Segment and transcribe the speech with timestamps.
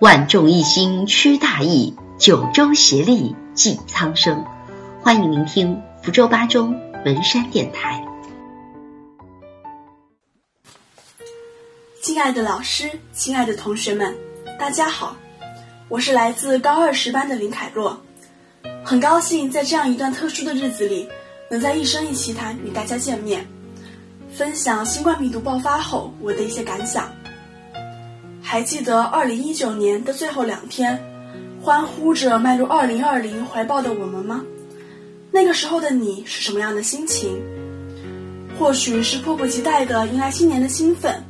[0.00, 4.46] 万众一心驱大疫，九州协力济苍生。
[5.02, 6.74] 欢迎聆听福州八中
[7.04, 8.02] 文山电台。
[12.00, 14.16] 亲爱的老师，亲爱的同学们，
[14.58, 15.14] 大家好，
[15.90, 18.00] 我是来自高二十班的林凯洛，
[18.82, 21.06] 很高兴在这样一段特殊的日子里，
[21.50, 23.46] 能在一生一奇谈与大家见面，
[24.34, 27.12] 分享新冠病毒爆发后我的一些感想。
[28.52, 31.00] 还记得二零一九年的最后两天，
[31.62, 34.44] 欢呼着迈入二零二零怀抱的我们吗？
[35.30, 37.40] 那个时候的你是什么样的心情？
[38.58, 41.22] 或许是迫不及待的迎来新年的兴奋，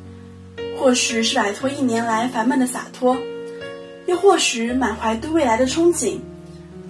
[0.78, 3.14] 或许是摆脱一年来烦闷的洒脱，
[4.06, 6.16] 又或许满怀对未来的憧憬，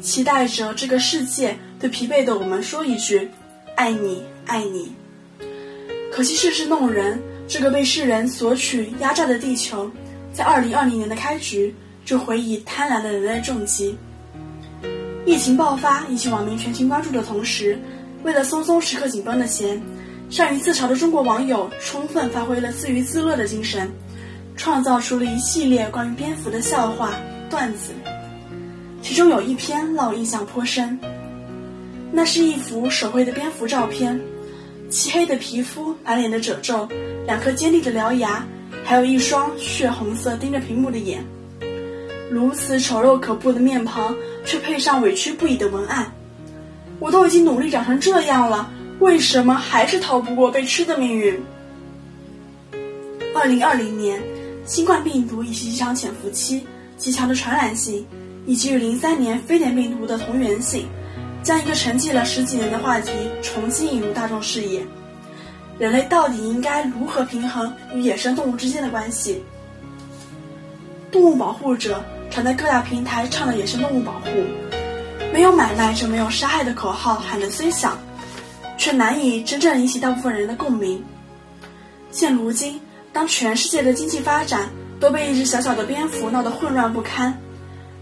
[0.00, 3.28] 期待着这个世界对疲惫的我们说一句
[3.74, 4.92] ：“爱你，爱你。”
[6.14, 9.90] 可惜世事弄人，这个被世人索取压榨的地球。
[10.32, 13.96] 在二零二零年的开局，就回以贪婪的人类重击。
[15.26, 17.78] 疫情爆发引起网民全情关注的同时，
[18.22, 19.80] 为了松松时刻紧绷的弦，
[20.30, 23.90] 善于自嘲的中国网友充分发挥了自娱自乐的精神，
[24.56, 27.14] 创造出了一系列关于蝙蝠的笑话
[27.48, 27.92] 段子。
[29.02, 30.98] 其中有一篇让我印象颇深，
[32.12, 34.18] 那是一幅手绘的蝙蝠照片，
[34.88, 36.88] 漆黑的皮肤，满脸的褶皱，
[37.26, 38.44] 两颗尖利的獠牙。
[38.90, 41.24] 还有一双血红色盯着屏幕的眼，
[42.28, 46.12] 如此丑陋可怖的面庞，却配上委屈不已的文案。
[46.98, 51.40] 我都已经努力长成这样了，为什么还是逃不过被吃的命运？
[53.32, 54.20] 二零二零年，
[54.66, 56.66] 新冠病毒以其极长潜伏期、
[56.96, 58.04] 极强的传染性，
[58.44, 60.88] 以及与零三年非典病毒的同源性，
[61.44, 64.84] 将一个沉寂了十几年的话题重新引入大众视野。
[65.80, 69.42] 人类到底应该如何平衡与野生动物之间的关系？
[71.10, 74.28] 动物保护者常在各大平台倡导野生动物保护，
[75.32, 77.96] 没有买卖就没有杀害的口号喊得虽响，
[78.76, 81.02] 却难以真正引起大部分人的共鸣。
[82.10, 82.78] 现如今，
[83.10, 84.68] 当全世界的经济发展
[85.00, 87.34] 都被一只小小的蝙蝠闹得混乱不堪，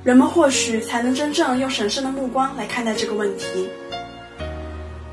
[0.03, 3.69] 人们或许才能真正用审慎的目光来看待这个问题。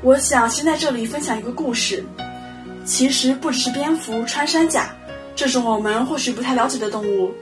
[0.02, 2.04] 我想先在这里分享一个故事。
[2.86, 4.94] 其实不只是蝙蝠、穿山甲
[5.34, 7.34] 这种我们或许不太了解的动物，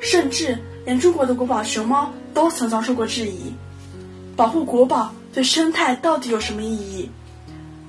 [0.00, 3.52] 甚至连中国的国宝熊猫都曾遭受过质疑。
[4.34, 7.08] 保护国宝对生态到底有什么意义？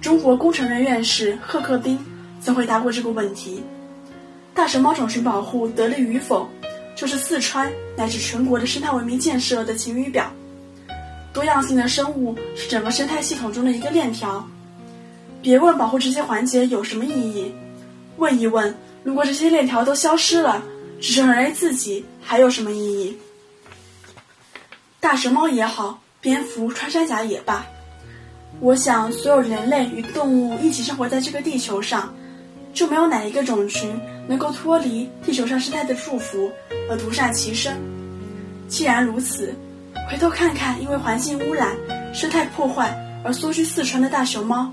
[0.02, 1.98] 中国工程院院士贺克斌
[2.42, 3.64] 曾回答过这个问题：
[4.54, 6.48] 大熊猫种群保护得力与否，
[6.96, 10.32] 就是四川乃至全国的生态文明建设的晴雨表。
[11.32, 14.46] 多样性的生物是整个生态系统中的一个链条。
[15.42, 17.54] 别问保护这些环节有什么意义，
[18.18, 20.62] 问一问，如果这些链条都消失了，
[21.00, 23.18] 只剩人类自己，还有什么意义？
[25.00, 27.66] 大熊猫也好，蝙蝠、穿山甲也罢，
[28.60, 32.14] 我想，所有人类与动物一起生活在这个地球上，
[32.74, 36.52] 就没有哪一个种群能够脱离地球上生态的祝福
[36.90, 37.74] 而独善其身。
[38.68, 39.56] 既然如此，
[40.12, 41.78] 回头看看因为环境污染、
[42.14, 44.70] 生态破坏而缩居四川的大熊猫。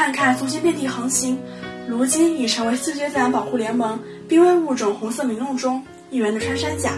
[0.00, 1.38] 看看从前遍地横行，
[1.86, 6.92] 如今已成为世界自然保护联盟濒危物种红色名录中一员的穿山甲，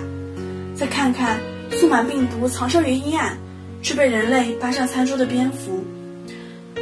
[0.77, 1.41] 再看看
[1.73, 3.37] 宿螨病毒藏身于阴暗，
[3.83, 5.83] 却被人类搬上餐桌的蝙蝠，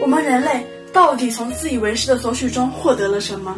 [0.02, 3.56] 我们人类到底从自以为是的索取中获得了什么？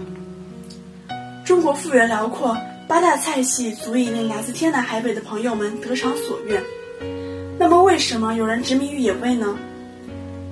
[1.44, 2.56] 中国幅员辽阔，
[2.86, 6.62] 八大菜系足以令来自天南海北的朋友们得偿所愿，
[7.58, 9.58] 那么为什么有人执迷于野味呢？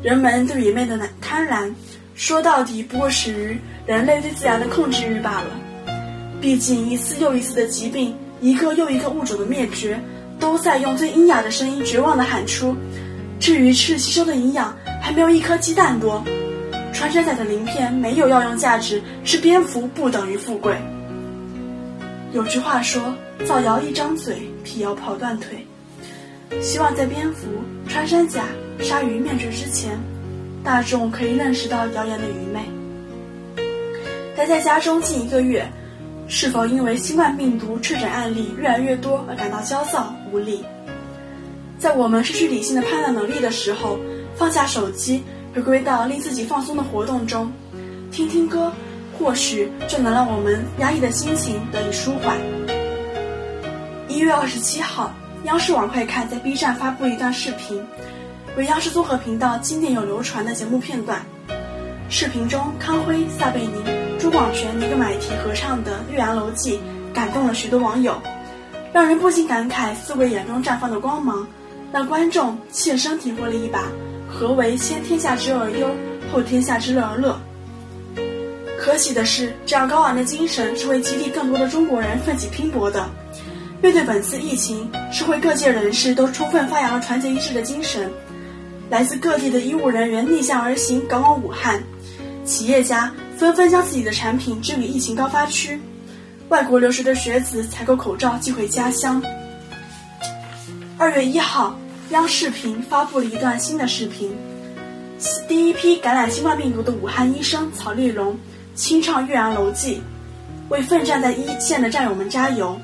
[0.02, 1.72] 人们对野味的贪婪。
[2.20, 5.46] 说到底，不过始于人类对自然的控制欲罢了。
[6.38, 9.98] 毕竟，一次又一次的疾病，一个又一个物种的灭绝，
[10.38, 12.76] 都在用最阴哑的声音绝望地喊出
[13.40, 16.22] ：“至于吃吸收的营养还没有一颗鸡蛋多。”
[16.92, 20.76] 穿山甲的鳞片没有药用价值，吃蝙蝠不等于富贵。
[22.34, 23.14] 有句话说
[23.48, 25.66] ：“造谣一张嘴，辟谣跑断腿。”
[26.60, 27.46] 希望在蝙蝠、
[27.88, 28.44] 穿山甲、
[28.78, 29.98] 鲨鱼灭绝之前。
[30.62, 32.60] 大众可以认识到谣言的愚昧。
[34.36, 35.66] 待在家中近一个月，
[36.28, 40.64] 是否因为新冠病毒确诊案例越来越多而感到焦躁无力？
[41.78, 43.98] 在我们失去理性的判断能力的时候，
[44.36, 45.22] 放下手机，
[45.54, 47.50] 回归到令自己放松的活动中，
[48.10, 48.70] 听听歌，
[49.18, 52.36] 或许就能让我们压抑的心情得以舒缓。
[54.08, 55.10] 一月二十七号，
[55.44, 57.82] 央视网快看在 B 站发布一段视频。
[58.56, 61.24] 为央视综合频道经典有流传的节目片段，
[62.08, 63.82] 视频中康辉、撒贝宁、
[64.18, 66.78] 朱广权、尼格买提合唱的《岳阳楼记》
[67.14, 68.20] 感动了许多网友，
[68.92, 71.46] 让人不禁感慨四位眼中绽放的光芒，
[71.92, 73.84] 让观众切身体会了一把
[74.28, 75.88] 何为先天下之忧而忧，
[76.32, 77.40] 后天下之乐而乐。
[78.80, 83.08] 可喜的是，这样高昂的精神是为激励更多的中国人奋起拼搏的。
[83.80, 88.10] 面对本次疫情，社会各界人士都充分发扬了团结一致的精神。
[88.90, 91.80] 来自各地的医务人员逆向而行，赶往武汉；
[92.44, 95.78] 企业家纷纷将自己的产品支给疫情高发区；
[96.48, 99.22] 外国留学的学子采购口罩寄回家乡。
[100.98, 101.78] 二月一号，
[102.10, 104.36] 央视频发布了一段新的视频，
[105.46, 108.36] 第一批感染新冠病毒的武汉医生曹丽蓉
[108.74, 109.94] 清唱《岳阳楼记》，
[110.68, 112.76] 为奋战在一线的战友们加油。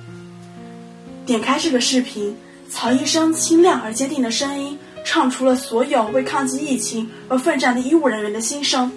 [1.27, 2.37] 点开这个视频，
[2.71, 4.79] 曹医生清亮而坚定的声音。
[5.07, 8.91] 唱出了所有为抗击疫情而奋战的医务人员的心声。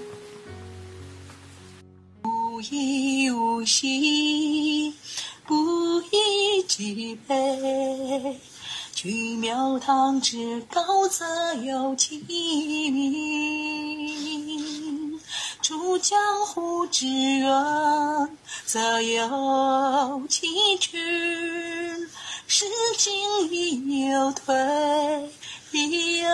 [2.21, 4.91] 不以物喜，
[5.45, 7.35] 不以己悲。
[8.95, 12.41] 举庙堂之高则有其名，
[15.61, 17.47] 出江湖之远
[18.65, 20.47] 则有其
[20.79, 20.99] 君。
[22.47, 22.65] 使
[22.97, 23.13] 进
[23.53, 24.55] 亦有退。
[25.71, 26.27] 咿哟，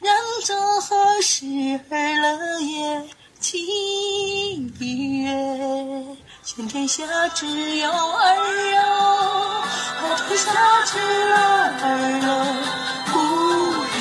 [0.00, 0.12] 人
[0.44, 1.46] 生何时
[1.90, 3.02] 而乐也？
[3.40, 5.32] 七月，
[6.42, 7.46] 全天下只
[7.76, 8.36] 有儿
[8.72, 9.64] 哟，
[10.28, 10.52] 天下
[10.84, 11.86] 只有儿
[12.22, 12.26] 哟，
[13.12, 13.14] 不
[13.88, 13.96] 必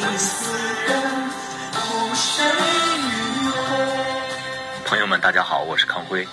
[0.00, 0.28] 每死
[0.86, 0.90] 人
[1.72, 1.78] 不
[2.16, 2.26] 谁
[2.98, 3.06] 与
[3.48, 3.56] 会。
[4.84, 6.26] 朋友们，大家好，我是康辉。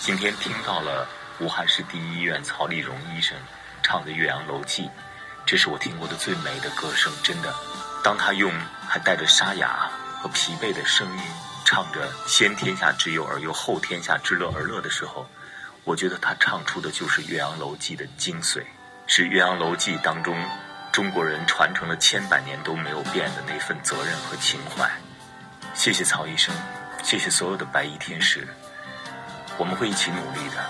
[0.00, 1.08] 今天听到了
[1.40, 3.36] 武汉市第一医院曹丽蓉医生。
[3.88, 4.82] 唱的《岳阳楼记》，
[5.46, 7.54] 这是我听过的最美的歌声，真的。
[8.04, 8.52] 当他用
[8.86, 9.90] 还带着沙哑
[10.20, 11.22] 和疲惫的声音
[11.64, 15.26] 唱着“先天下之忧而忧，后天下之乐而乐”的时候，
[15.84, 18.62] 我觉得他唱出的就是《岳阳楼记》的精髓，
[19.06, 20.36] 是《岳阳楼记》当中
[20.92, 24.86] 中国人传承了千百年都没有变的那份责任和情怀。
[25.72, 26.54] 谢谢曹医生，
[27.02, 28.46] 谢谢所有的白衣天使，
[29.56, 30.62] 我们会一起努力的，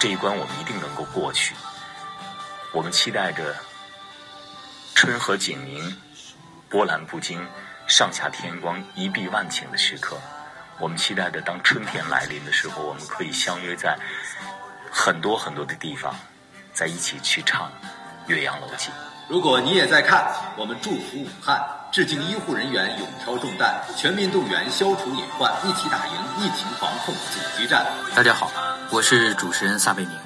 [0.00, 1.54] 这一关我们一定能够过去。
[2.74, 3.54] 我们期待着
[4.96, 5.96] 春和景明、
[6.68, 7.40] 波澜不惊、
[7.86, 10.18] 上下天光、一碧万顷的时刻。
[10.80, 13.96] 我们期待着当春天来临的时候，我们可以相约在
[14.90, 16.12] 很多很多的地方，
[16.72, 17.68] 在一起去唱
[18.26, 18.88] 《岳阳楼记》。
[19.28, 27.86] 如果你也在看，我们祝福武汉，致敬医护人员勇挑重担，全民动员消除隐患，一起打赢疫情防控紧急战。
[28.16, 28.50] 大家好，
[28.90, 30.23] 我是主持人撒贝宁。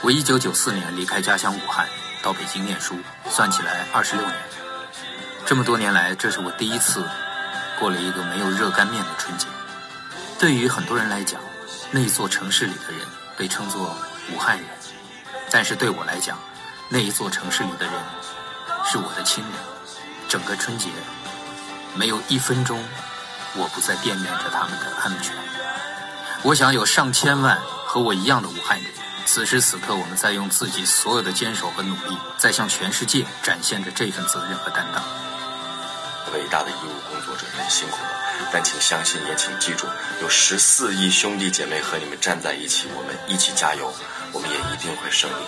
[0.00, 1.88] 我一九九四年离开家乡武汉，
[2.22, 2.96] 到北京念书，
[3.28, 4.36] 算起来二十六年。
[5.44, 7.04] 这么多年来，这是我第一次
[7.80, 9.48] 过了一个没有热干面的春节。
[10.38, 11.40] 对于很多人来讲，
[11.90, 13.04] 那一座城市里的人
[13.36, 13.96] 被称作
[14.32, 14.66] 武汉人，
[15.50, 16.38] 但是对我来讲，
[16.88, 17.94] 那一座城市里的人
[18.86, 19.52] 是我的亲人。
[20.28, 20.90] 整个春节，
[21.94, 22.80] 没有一分钟
[23.56, 25.34] 我不在惦念着他们的安全。
[26.42, 28.92] 我想有上千万和我一样的武汉人。
[29.30, 35.04] 此时此刻，我们在用自己所有的坚守和努力，在向全世界展现着这份责任和担当。
[36.32, 38.10] 伟大的医务工作者们辛苦了，
[38.50, 39.86] 但请相信，也请记住，
[40.22, 43.92] 有十四亿兄弟姐妹和你们站在一起，我们一起加油，
[44.32, 45.44] 我们也一定会胜利，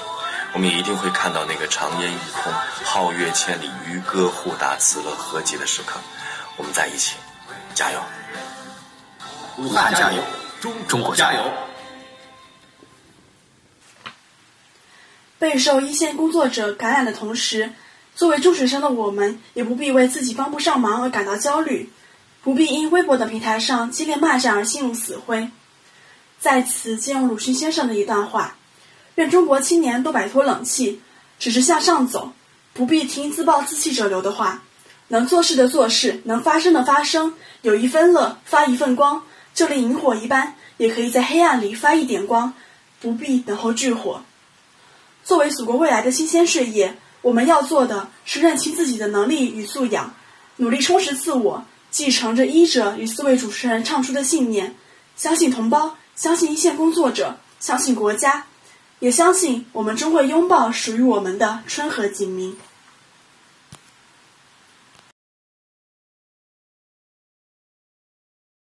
[0.53, 2.53] 我们也一定会看到那个长烟一空、
[2.85, 5.99] 皓月千里、渔歌互答、此乐何极的时刻。
[6.59, 7.17] 我们在一起，
[7.75, 8.03] 加油！
[9.57, 10.23] 武汉加油！
[10.87, 11.51] 中国加油！
[15.41, 17.73] 备受一线工作者感染的同时，
[18.15, 21.89] 作为中学生的我们也不必为自己帮不上忙而感到焦虑，
[22.43, 25.49] 不必因微博等平台上激烈骂战而心如死灰。
[26.39, 28.59] 在此借用鲁迅先生的一段话
[29.17, 31.01] ：“愿中国青年都摆脱冷气，
[31.39, 32.35] 只是向上走，
[32.75, 34.63] 不必听自暴自弃者流的话。
[35.09, 37.33] 能做事的做事，能发声的发声，
[37.63, 39.23] 有一分乐发一份光，
[39.55, 42.53] 就连萤火一般，也可以在黑暗里发一点光，
[43.01, 44.23] 不必等候炬火。”
[45.25, 50.15] 作为祖国未来的新鲜血液，我们要做的是认清自己的能力与素养，
[50.57, 54.75] 努力充实自我，继承着医者与四位主持人唱出的信念：
[55.17, 58.47] 相信同胞，相信一线工作者，相信国家，
[58.99, 62.57] 也相信我们终会拥抱属于我们的春和景明。